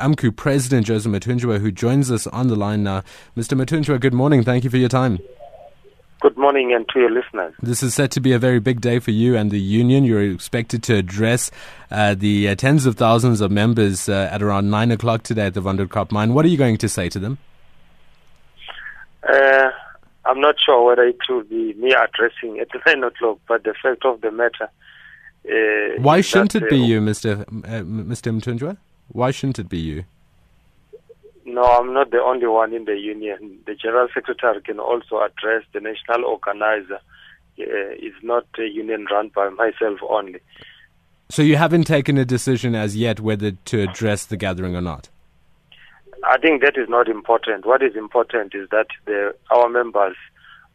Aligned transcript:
AMCU 0.00 0.34
President 0.34 0.86
Joseph 0.86 1.12
Mathunjwa, 1.12 1.58
who 1.60 1.70
joins 1.70 2.10
us 2.10 2.26
on 2.28 2.48
the 2.48 2.56
line 2.56 2.82
now. 2.82 3.02
Mr. 3.36 3.60
Mathunjwa, 3.60 4.00
good 4.00 4.14
morning. 4.14 4.42
Thank 4.42 4.64
you 4.64 4.70
for 4.70 4.76
your 4.76 4.88
time. 4.88 5.18
Good 6.22 6.36
morning, 6.36 6.72
and 6.72 6.88
to 6.90 7.00
your 7.00 7.10
listeners. 7.10 7.52
This 7.60 7.82
is 7.82 7.94
set 7.94 8.12
to 8.12 8.20
be 8.20 8.32
a 8.32 8.38
very 8.38 8.60
big 8.60 8.80
day 8.80 9.00
for 9.00 9.10
you 9.10 9.36
and 9.36 9.50
the 9.50 9.58
union. 9.58 10.04
You're 10.04 10.22
expected 10.22 10.80
to 10.84 10.94
address 10.94 11.50
uh, 11.90 12.14
the 12.14 12.48
uh, 12.48 12.54
tens 12.54 12.86
of 12.86 12.94
thousands 12.94 13.40
of 13.40 13.50
members 13.50 14.08
uh, 14.08 14.28
at 14.30 14.40
around 14.40 14.70
9 14.70 14.92
o'clock 14.92 15.24
today 15.24 15.46
at 15.46 15.54
the 15.54 15.62
Wonderkop 15.62 16.12
mine. 16.12 16.32
What 16.32 16.44
are 16.44 16.48
you 16.48 16.56
going 16.56 16.76
to 16.76 16.88
say 16.88 17.08
to 17.08 17.18
them? 17.18 17.38
Uh, 19.28 19.70
I'm 20.24 20.40
not 20.40 20.54
sure 20.64 20.84
whether 20.86 21.02
it 21.02 21.18
will 21.28 21.42
be 21.42 21.74
me 21.74 21.92
addressing 21.92 22.60
at 22.60 22.68
9 22.86 23.02
o'clock, 23.02 23.40
but 23.48 23.64
the 23.64 23.74
fact 23.82 24.04
of 24.04 24.20
the 24.20 24.30
matter. 24.30 24.70
Uh, 25.44 26.00
Why 26.00 26.20
shouldn't 26.20 26.54
it 26.54 26.70
be 26.70 26.78
you, 26.78 27.00
Mr. 27.00 27.44
Mr. 27.46 28.32
Mathunjwa? 28.32 28.76
Why 29.08 29.30
shouldn't 29.30 29.58
it 29.58 29.68
be 29.68 29.78
you? 29.78 30.04
No, 31.44 31.64
I'm 31.64 31.92
not 31.92 32.10
the 32.10 32.22
only 32.22 32.46
one 32.46 32.72
in 32.72 32.84
the 32.84 32.96
union. 32.96 33.58
The 33.66 33.74
General 33.74 34.08
Secretary 34.14 34.62
can 34.62 34.78
also 34.78 35.20
address 35.20 35.64
the 35.72 35.80
national 35.80 36.24
organizer. 36.24 37.00
Uh, 37.58 37.92
it's 37.98 38.16
not 38.22 38.46
a 38.58 38.66
union 38.68 39.06
run 39.10 39.30
by 39.34 39.48
myself 39.50 39.98
only. 40.08 40.40
So 41.28 41.42
you 41.42 41.56
haven't 41.56 41.84
taken 41.84 42.16
a 42.18 42.24
decision 42.24 42.74
as 42.74 42.96
yet 42.96 43.18
whether 43.18 43.52
to 43.52 43.80
address 43.82 44.26
the 44.26 44.36
gathering 44.36 44.76
or 44.76 44.80
not? 44.80 45.08
I 46.24 46.38
think 46.38 46.62
that 46.62 46.76
is 46.76 46.88
not 46.88 47.08
important. 47.08 47.66
What 47.66 47.82
is 47.82 47.96
important 47.96 48.54
is 48.54 48.68
that 48.70 48.86
the, 49.06 49.34
our 49.50 49.68
members 49.68 50.16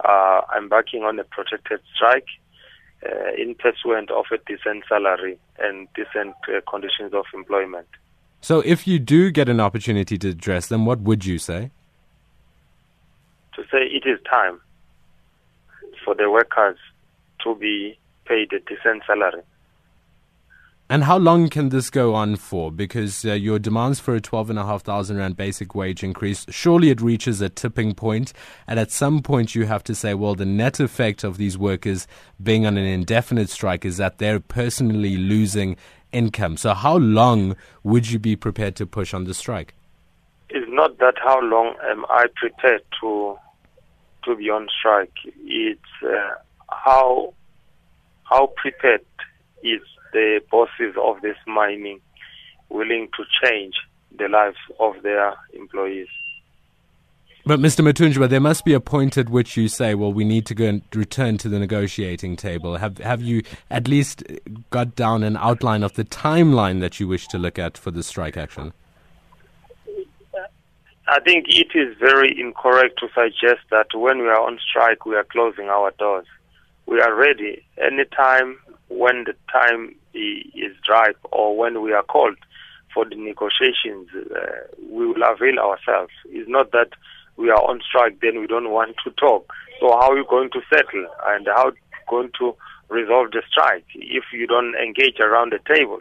are 0.00 0.46
embarking 0.56 1.02
on 1.02 1.18
a 1.18 1.24
protected 1.24 1.80
strike 1.94 2.26
uh, 3.04 3.32
in 3.36 3.54
pursuant 3.54 4.10
of 4.10 4.24
a 4.32 4.38
decent 4.46 4.84
salary 4.88 5.38
and 5.58 5.88
decent 5.94 6.34
uh, 6.48 6.60
conditions 6.70 7.12
of 7.12 7.26
employment. 7.34 7.88
So, 8.44 8.60
if 8.60 8.86
you 8.86 8.98
do 8.98 9.30
get 9.30 9.48
an 9.48 9.58
opportunity 9.58 10.18
to 10.18 10.28
address 10.28 10.66
them, 10.66 10.84
what 10.84 11.00
would 11.00 11.24
you 11.24 11.38
say? 11.38 11.70
To 13.54 13.62
say 13.72 13.78
it 13.78 14.04
is 14.04 14.18
time 14.30 14.60
for 16.04 16.14
the 16.14 16.30
workers 16.30 16.76
to 17.42 17.54
be 17.54 17.98
paid 18.26 18.52
a 18.52 18.60
decent 18.60 19.02
salary. 19.06 19.40
And 20.90 21.04
how 21.04 21.16
long 21.16 21.48
can 21.48 21.70
this 21.70 21.88
go 21.88 22.14
on 22.14 22.36
for? 22.36 22.70
Because 22.70 23.24
uh, 23.24 23.32
your 23.32 23.58
demands 23.58 23.98
for 23.98 24.14
a 24.14 24.20
12,500 24.20 25.18
Rand 25.18 25.36
basic 25.38 25.74
wage 25.74 26.04
increase, 26.04 26.44
surely 26.50 26.90
it 26.90 27.00
reaches 27.00 27.40
a 27.40 27.48
tipping 27.48 27.94
point. 27.94 27.96
point, 27.96 28.32
And 28.66 28.78
at 28.78 28.90
some 28.90 29.22
point, 29.22 29.54
you 29.54 29.64
have 29.64 29.82
to 29.84 29.94
say, 29.94 30.12
well, 30.12 30.34
the 30.34 30.44
net 30.44 30.80
effect 30.80 31.24
of 31.24 31.38
these 31.38 31.56
workers 31.56 32.06
being 32.42 32.66
on 32.66 32.76
an 32.76 32.84
indefinite 32.84 33.48
strike 33.48 33.86
is 33.86 33.96
that 33.96 34.18
they're 34.18 34.38
personally 34.38 35.16
losing 35.16 35.78
income. 36.14 36.56
So, 36.56 36.72
how 36.72 36.96
long 36.96 37.56
would 37.82 38.10
you 38.10 38.18
be 38.18 38.36
prepared 38.36 38.76
to 38.76 38.86
push 38.86 39.12
on 39.12 39.24
the 39.24 39.34
strike? 39.34 39.74
It's 40.48 40.70
not 40.70 40.98
that 40.98 41.14
how 41.22 41.40
long 41.40 41.74
am 41.90 42.04
I 42.08 42.26
prepared 42.36 42.82
to 43.00 43.36
to 44.24 44.36
be 44.36 44.50
on 44.50 44.68
strike. 44.78 45.12
It's 45.44 45.80
uh, 46.02 46.34
how 46.70 47.34
how 48.24 48.52
prepared 48.56 49.04
is 49.62 49.80
the 50.12 50.40
bosses 50.50 50.94
of 51.02 51.20
this 51.20 51.36
mining 51.46 52.00
willing 52.68 53.08
to 53.16 53.24
change 53.42 53.74
the 54.16 54.28
lives 54.28 54.56
of 54.80 55.02
their 55.02 55.34
employees. 55.52 56.08
But 57.46 57.60
Mr. 57.60 57.84
Mathunjwa, 57.84 58.30
there 58.30 58.40
must 58.40 58.64
be 58.64 58.72
a 58.72 58.80
point 58.80 59.18
at 59.18 59.28
which 59.28 59.54
you 59.54 59.68
say, 59.68 59.94
well, 59.94 60.12
we 60.12 60.24
need 60.24 60.46
to 60.46 60.54
go 60.54 60.64
and 60.64 60.82
return 60.94 61.36
to 61.38 61.48
the 61.50 61.58
negotiating 61.58 62.36
table. 62.36 62.78
Have 62.78 62.96
have 62.98 63.20
you 63.20 63.42
at 63.70 63.86
least 63.86 64.22
got 64.70 64.96
down 64.96 65.22
an 65.22 65.36
outline 65.36 65.82
of 65.82 65.92
the 65.92 66.04
timeline 66.04 66.80
that 66.80 66.98
you 66.98 67.06
wish 67.06 67.28
to 67.28 67.38
look 67.38 67.58
at 67.58 67.76
for 67.76 67.90
the 67.90 68.02
strike 68.02 68.38
action? 68.38 68.72
I 71.06 71.20
think 71.20 71.44
it 71.48 71.68
is 71.74 71.94
very 71.98 72.34
incorrect 72.40 72.98
to 73.00 73.08
suggest 73.14 73.60
that 73.70 73.88
when 73.94 74.20
we 74.20 74.28
are 74.28 74.40
on 74.40 74.58
strike, 74.66 75.04
we 75.04 75.14
are 75.14 75.24
closing 75.24 75.68
our 75.68 75.90
doors. 75.98 76.26
We 76.86 77.02
are 77.02 77.14
ready 77.14 77.62
any 77.76 78.06
time 78.06 78.58
when 78.88 79.24
the 79.24 79.34
time 79.52 79.94
is 80.14 80.72
ripe 80.88 81.18
or 81.30 81.56
when 81.58 81.82
we 81.82 81.92
are 81.92 82.04
called 82.04 82.36
for 82.94 83.04
the 83.04 83.16
negotiations, 83.16 84.08
uh, 84.14 84.46
we 84.88 85.06
will 85.06 85.22
avail 85.22 85.58
ourselves. 85.58 86.12
It's 86.26 86.48
not 86.48 86.70
that 86.72 86.90
we 87.36 87.50
are 87.50 87.62
on 87.62 87.80
strike, 87.86 88.20
then 88.20 88.40
we 88.40 88.46
don't 88.46 88.70
want 88.70 88.96
to 89.04 89.10
talk. 89.12 89.52
So 89.80 89.88
how 89.88 90.12
are 90.12 90.16
you 90.16 90.26
going 90.28 90.50
to 90.50 90.60
settle 90.72 91.06
and 91.26 91.46
how 91.46 91.72
going 92.08 92.30
to 92.38 92.54
resolve 92.88 93.30
the 93.32 93.42
strike 93.50 93.84
if 93.94 94.24
you 94.32 94.46
don't 94.46 94.74
engage 94.76 95.18
around 95.20 95.52
the 95.52 95.74
table? 95.74 96.00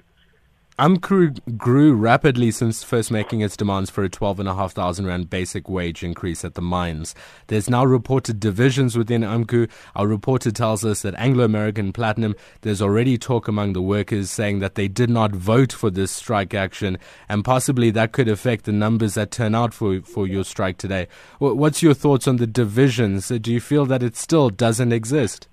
AMCU 0.80 1.56
grew 1.56 1.94
rapidly 1.94 2.50
since 2.50 2.84
first 2.84 3.12
making 3.12 3.42
its 3.42 3.56
demands 3.56 3.92
for 3.92 4.04
a 4.04 4.10
12,500 4.10 5.08
Rand 5.08 5.30
basic 5.30 5.70
wage 5.70 6.04
increase 6.04 6.44
at 6.44 6.56
the 6.56 6.64
mines. 6.64 7.14
There's 7.46 7.70
now 7.70 7.86
reported 7.86 8.40
divisions 8.40 8.98
within 8.98 9.22
AMCU. 9.22 9.70
Our 9.96 10.08
reporter 10.08 10.50
tells 10.50 10.84
us 10.84 11.04
that 11.04 11.14
Anglo 11.14 11.46
American 11.46 11.94
Platinum, 11.94 12.34
there's 12.62 12.82
already 12.82 13.20
talk 13.20 13.48
among 13.48 13.74
the 13.74 13.84
workers 13.84 14.32
saying 14.32 14.60
that 14.60 14.74
they 14.74 14.88
did 14.88 15.12
not 15.12 15.32
vote 15.32 15.72
for 15.72 15.92
this 15.92 16.10
strike 16.10 16.56
action, 16.56 16.98
and 17.30 17.46
possibly 17.46 17.92
that 17.92 18.12
could 18.12 18.28
affect 18.28 18.66
the 18.66 18.72
numbers 18.72 19.14
that 19.14 19.30
turn 19.30 19.54
out 19.54 19.76
for, 19.76 20.02
for 20.02 20.26
your 20.26 20.44
strike 20.44 20.80
today. 20.80 21.08
What's 21.38 21.84
your 21.84 21.94
thoughts 21.94 22.28
on 22.28 22.38
the 22.38 22.48
divisions? 22.48 23.28
Do 23.28 23.54
you 23.54 23.62
feel 23.62 23.86
that 23.86 24.02
it 24.02 24.16
still 24.16 24.50
doesn't 24.50 24.92
exist? 24.92 25.48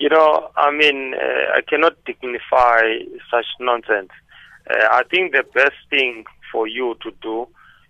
You 0.00 0.08
know, 0.08 0.48
I 0.56 0.70
mean, 0.70 1.12
uh, 1.14 1.58
I 1.58 1.60
cannot 1.60 2.02
dignify 2.06 2.80
such 3.30 3.44
nonsense. 3.60 4.08
Uh, 4.68 4.86
I 4.90 5.02
think 5.10 5.32
the 5.32 5.44
best 5.54 5.76
thing 5.90 6.24
for 6.50 6.66
you 6.66 6.96
to 7.02 7.10
do, 7.20 7.46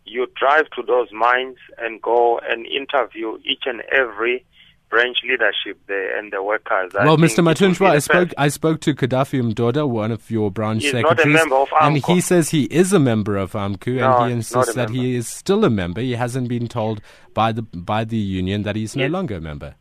you 0.07 0.27
drive 0.35 0.69
to 0.75 0.83
those 0.83 1.07
mines 1.13 1.59
and 1.79 2.03
go 2.03 2.41
and 2.41 2.67
interview 2.67 3.39
each 3.45 3.63
and 3.65 3.83
every 3.93 4.45
branch 4.89 5.19
leadership 5.23 5.81
there 5.87 6.19
and 6.19 6.33
the 6.33 6.43
workers. 6.43 6.91
Well, 6.95 7.17
Mr. 7.17 7.45
Mathunjwa, 7.45 7.91
I 7.91 7.99
spoke 8.01 8.31
I 8.37 8.49
spoke 8.49 8.81
to 8.81 8.93
Gaddafi 8.93 9.41
Mdoda, 9.41 9.89
one 9.89 10.11
of 10.11 10.33
your 10.33 10.51
branch 10.51 10.83
He's 10.83 10.91
secretaries, 10.91 11.41
and 11.81 11.97
he 12.05 12.21
says 12.21 12.51
he 12.51 12.65
is 12.65 12.93
a 12.93 12.99
member 12.99 13.37
of 13.37 13.53
AMCU, 13.53 13.99
no, 13.99 14.17
and 14.17 14.27
he 14.27 14.33
insists 14.33 14.75
that 14.75 14.91
he 14.91 15.15
is 15.15 15.29
still 15.29 15.65
a 15.65 15.71
member. 15.71 16.01
He 16.01 16.15
hasn't 16.15 16.49
been 16.49 16.67
told 16.67 17.03
by 17.35 17.53
the 17.53 17.63
by 17.63 18.03
the 18.03 18.17
union 18.17 18.65
that 18.65 18.75
he's 18.75 18.97
no 18.97 19.07
longer 19.07 19.37
a 19.37 19.41
member. 19.41 19.77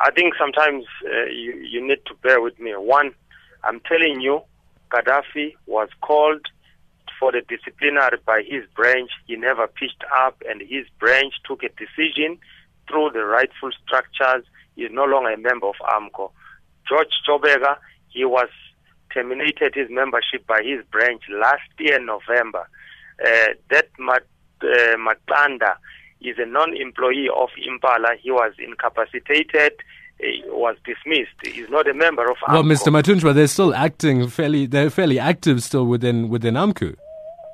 I 0.00 0.10
think 0.12 0.34
sometimes 0.38 0.84
uh, 1.04 1.24
you, 1.26 1.54
you 1.56 1.86
need 1.86 1.98
to 2.06 2.14
bear 2.22 2.40
with 2.40 2.58
me. 2.60 2.72
One, 2.72 3.12
I'm 3.64 3.80
telling 3.80 4.20
you, 4.20 4.42
Gaddafi 4.90 5.54
was 5.66 5.88
called 6.00 6.46
for 7.18 7.32
the 7.32 7.42
disciplinary 7.48 8.18
by 8.24 8.42
his 8.46 8.64
branch. 8.76 9.10
He 9.26 9.36
never 9.36 9.66
pitched 9.66 10.04
up, 10.16 10.42
and 10.48 10.60
his 10.60 10.86
branch 10.98 11.34
took 11.46 11.62
a 11.62 11.68
decision 11.70 12.38
through 12.88 13.10
the 13.12 13.24
rightful 13.24 13.70
structures. 13.84 14.44
He 14.76 14.82
is 14.82 14.92
no 14.92 15.04
longer 15.04 15.30
a 15.30 15.38
member 15.38 15.66
of 15.66 15.74
AMCU. 15.82 16.30
George 16.88 17.12
Chobega, 17.26 17.78
he 18.08 18.24
was 18.24 18.48
terminated 19.12 19.74
his 19.74 19.90
membership 19.90 20.46
by 20.46 20.62
his 20.62 20.84
branch 20.90 21.22
last 21.30 21.68
year, 21.78 21.98
November. 22.00 22.68
Uh, 23.24 23.48
that 23.70 23.88
uh, 23.98 24.96
Matanda, 24.96 25.76
is 26.20 26.36
a 26.38 26.46
non-employee 26.46 27.28
of 27.34 27.50
Impala. 27.66 28.16
He 28.20 28.30
was 28.30 28.52
incapacitated. 28.58 29.72
He 30.18 30.42
was 30.46 30.76
dismissed. 30.84 31.30
He's 31.44 31.70
not 31.70 31.88
a 31.88 31.94
member 31.94 32.28
of. 32.28 32.36
AMCU. 32.38 32.52
Well, 32.52 32.62
Mr. 32.64 32.88
Mathunjwa, 32.88 33.34
they're 33.34 33.46
still 33.46 33.74
acting 33.74 34.26
fairly. 34.28 34.66
They're 34.66 34.90
fairly 34.90 35.18
active 35.18 35.62
still 35.62 35.86
within 35.86 36.28
within 36.28 36.54
AMCU. 36.54 36.96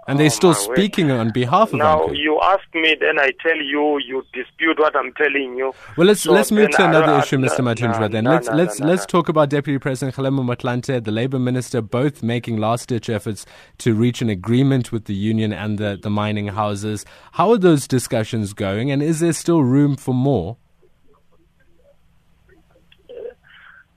And 0.06 0.18
they're 0.18 0.26
oh, 0.26 0.28
still 0.28 0.54
speaking 0.54 1.10
on 1.10 1.30
behalf 1.32 1.72
of 1.72 1.78
now, 1.78 2.08
you 2.10 2.38
ask 2.42 2.62
me, 2.74 2.94
then 3.00 3.18
I 3.18 3.30
tell 3.42 3.56
you, 3.56 3.98
you 3.98 4.24
dispute 4.32 4.78
what 4.78 4.94
I'm 4.94 5.12
telling 5.14 5.56
you. 5.56 5.72
Well, 5.96 6.06
let's 6.06 6.20
so 6.20 6.32
let's 6.32 6.50
move 6.50 6.70
to 6.72 6.84
another 6.84 7.18
issue, 7.18 7.38
Mr. 7.38 7.60
Mathunjwa. 7.60 8.10
then 8.10 8.24
let's 8.24 8.48
let's 8.48 8.80
let's 8.80 9.06
talk 9.06 9.28
about 9.28 9.48
Deputy 9.48 9.78
President 9.78 10.14
Kgalema 10.14 10.44
Motlanthe, 10.44 11.02
the 11.02 11.10
Labour 11.10 11.38
Minister, 11.38 11.80
both 11.80 12.22
making 12.22 12.58
last-ditch 12.58 13.08
efforts 13.08 13.46
to 13.78 13.94
reach 13.94 14.20
an 14.20 14.28
agreement 14.28 14.92
with 14.92 15.06
the 15.06 15.14
union 15.14 15.52
and 15.52 15.78
the, 15.78 15.98
the 16.00 16.10
mining 16.10 16.48
houses. 16.48 17.06
How 17.32 17.50
are 17.52 17.58
those 17.58 17.88
discussions 17.88 18.52
going, 18.52 18.90
and 18.90 19.02
is 19.02 19.20
there 19.20 19.32
still 19.32 19.62
room 19.62 19.96
for 19.96 20.14
more? 20.14 20.58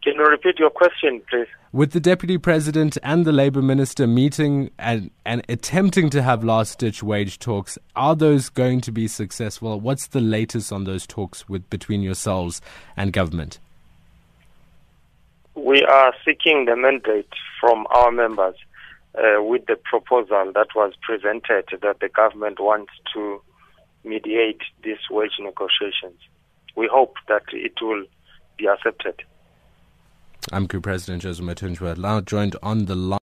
Can 0.08 0.16
you 0.16 0.26
repeat 0.26 0.58
your 0.58 0.70
question, 0.70 1.22
please? 1.30 1.48
With 1.74 1.92
the 1.92 2.00
Deputy 2.00 2.38
President 2.38 2.98
and 3.04 3.26
the 3.26 3.34
Labour 3.34 3.62
Minister 3.62 4.08
meeting 4.08 4.72
and, 4.80 5.12
and 5.26 5.44
attempting 5.50 6.10
to 6.12 6.22
have 6.22 6.46
last 6.46 6.80
ditch 6.80 7.04
wage 7.04 7.40
talks, 7.40 7.78
are 7.94 8.16
those 8.16 8.48
going 8.48 8.80
to 8.82 8.94
be 8.94 9.10
successful? 9.10 9.78
What's 9.82 10.08
the 10.08 10.22
latest 10.22 10.72
on 10.72 10.86
those 10.86 11.06
talks 11.06 11.50
with 11.50 11.70
between 11.70 12.04
yourselves 12.04 12.62
and 12.96 13.12
government? 13.12 13.60
We 15.56 15.84
are 15.84 16.14
seeking 16.24 16.64
the 16.64 16.78
mandate 16.78 17.34
from 17.60 17.86
our 17.90 18.10
members 18.10 18.56
uh, 19.14 19.44
with 19.44 19.66
the 19.66 19.76
proposal 19.76 20.54
that 20.56 20.68
was 20.74 20.94
presented 21.02 21.66
that 21.82 22.00
the 22.00 22.08
government 22.08 22.62
wants 22.62 22.94
to 23.14 23.42
mediate 24.06 24.62
these 24.86 25.04
wage 25.12 25.34
negotiations. 25.38 26.18
We 26.78 26.88
hope 26.90 27.16
that 27.28 27.44
it 27.52 27.74
will 27.82 28.06
be 28.58 28.68
accepted. 28.68 29.26
AMCU 30.54 30.82
President 30.82 31.24
Joseph 31.24 31.44
Mathunjwa 31.44 31.98
now 31.98 32.22
joined 32.22 32.56
on 32.64 32.86
the 32.86 32.96
line. 32.96 33.16